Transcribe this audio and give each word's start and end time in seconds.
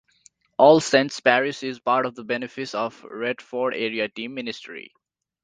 All 0.57 0.79
Saints' 0.79 1.19
parish 1.19 1.61
is 1.61 1.77
part 1.79 2.07
of 2.07 2.15
the 2.15 2.23
Benefice 2.23 2.73
of 2.73 3.03
Retford 3.03 3.75
Area 3.75 4.09
Team 4.09 4.33
Ministry. 4.33 4.91